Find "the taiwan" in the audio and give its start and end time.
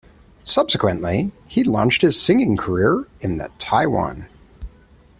3.37-4.25